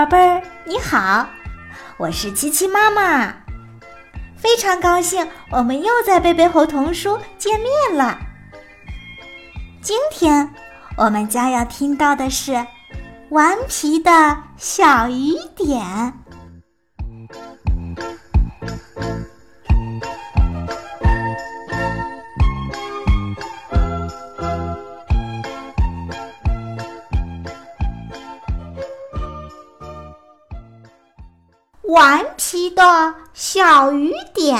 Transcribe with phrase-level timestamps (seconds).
[0.00, 1.28] 宝贝儿，你好，
[1.98, 3.34] 我是琪琪妈妈，
[4.34, 8.18] 非常高兴我们又在贝贝猴童书见面了。
[9.82, 10.54] 今天
[10.96, 12.52] 我们将要听到的是
[13.28, 15.84] 《顽皮的小雨点》。
[31.90, 34.56] 顽皮的小雨点，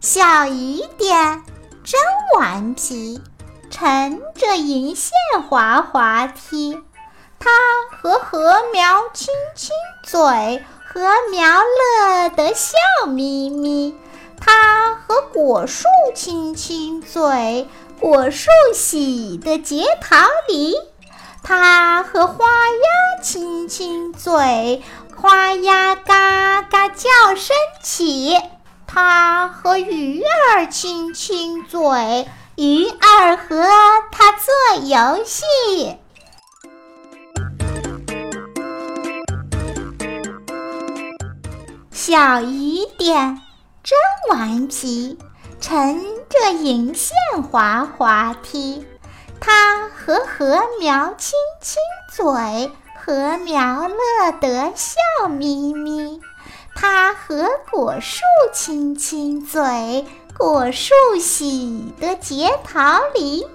[0.00, 1.44] 小雨点
[1.84, 2.00] 真
[2.36, 3.22] 顽皮，
[3.70, 5.12] 乘着银线
[5.48, 6.82] 滑滑梯。
[7.38, 7.48] 它
[7.92, 9.70] 和禾苗亲亲
[10.02, 10.18] 嘴，
[10.92, 12.74] 禾苗乐得笑
[13.06, 13.96] 眯眯。
[14.44, 17.66] 它和果树亲亲嘴，
[17.98, 20.16] 果树喜得结桃
[20.48, 20.74] 梨；
[21.42, 24.82] 它和花鸭亲亲嘴，
[25.16, 28.34] 花鸭嘎嘎叫声起；
[28.86, 33.64] 它和鱼儿亲亲嘴，鱼儿和
[34.12, 35.96] 它做游戏。
[41.90, 43.40] 小雨点。
[43.84, 43.98] 真
[44.30, 45.18] 顽皮，
[45.60, 47.14] 乘着银线
[47.50, 48.86] 滑滑梯。
[49.38, 51.76] 它和禾苗亲亲
[52.10, 52.72] 嘴，
[53.04, 56.22] 禾苗乐得笑眯眯。
[56.74, 58.22] 它和果树
[58.54, 60.06] 亲亲嘴，
[60.38, 63.46] 果树喜得结桃梨。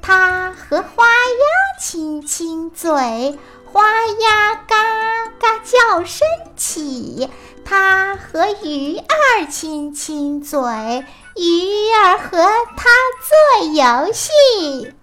[0.00, 3.38] 它和花鸭亲亲嘴，
[3.70, 6.26] 花鸭嘎嘎叫声
[6.56, 7.28] 起。
[7.68, 10.60] 他和鱼儿亲亲嘴，
[11.34, 12.38] 鱼儿和
[12.76, 12.88] 他
[13.58, 14.94] 做游戏。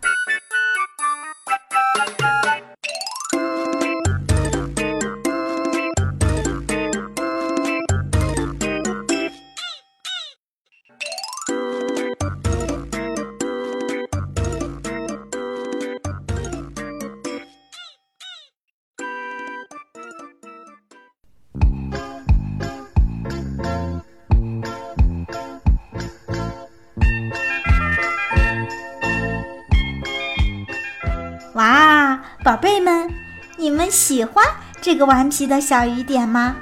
[32.44, 33.10] 宝贝们，
[33.56, 34.46] 你们喜欢
[34.82, 36.58] 这个顽皮的小雨点吗？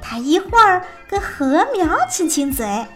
[0.00, 2.86] 它一会儿跟禾苗亲亲嘴，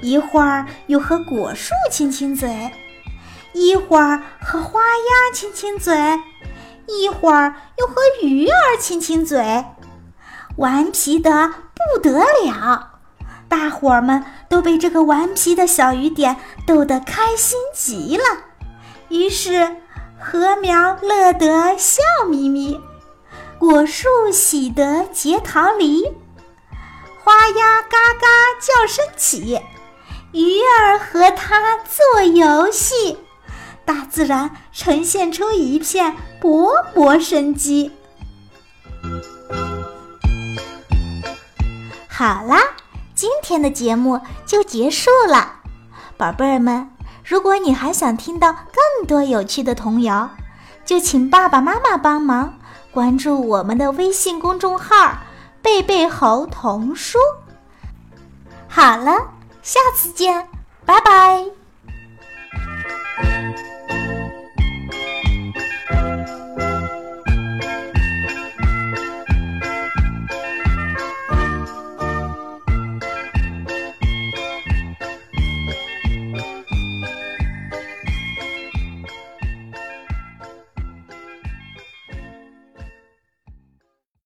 [0.00, 2.72] 一会儿又和果树亲亲嘴，
[3.52, 5.94] 一会儿和花鸭亲亲嘴，
[6.86, 9.66] 一会儿又和鱼儿亲亲嘴，
[10.56, 13.00] 顽皮的不得了！
[13.50, 18.24] 大伙儿们都被这个顽皮的小雨点逗得开心极了，
[19.10, 19.76] 于是。
[20.32, 22.80] 禾苗乐得笑眯眯，
[23.58, 26.04] 果树喜得结桃梨，
[27.24, 28.28] 花鸭嘎嘎
[28.60, 29.60] 叫声起，
[30.30, 33.18] 鱼儿和它做游戏，
[33.84, 37.90] 大自然呈现出一片勃勃生机。
[42.06, 42.60] 好啦，
[43.16, 45.54] 今天的节目就结束了，
[46.16, 46.88] 宝贝儿们。
[47.30, 50.30] 如果你还想听到更多有趣的童谣，
[50.84, 52.58] 就请爸爸妈妈帮忙
[52.90, 55.16] 关注我们的微信公众号
[55.62, 57.18] “贝贝猴童书”。
[58.66, 59.12] 好了，
[59.62, 60.48] 下次见，
[60.84, 61.59] 拜拜。